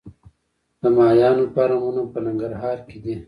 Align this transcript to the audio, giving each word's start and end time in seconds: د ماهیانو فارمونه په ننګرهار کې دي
د 0.81 0.83
ماهیانو 0.97 1.51
فارمونه 1.53 2.01
په 2.13 2.19
ننګرهار 2.25 2.77
کې 2.87 2.97
دي 3.03 3.15